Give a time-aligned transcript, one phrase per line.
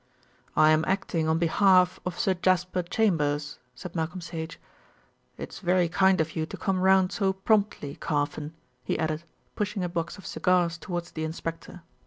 [0.55, 4.59] "I am acting on behalf of Sir Jasper Chambers," said Malcolm Sage.
[5.37, 9.25] "It's very kind of you to come round so promptly, Carfon," he added,
[9.55, 11.83] pushing a box of cigars towards the inspector.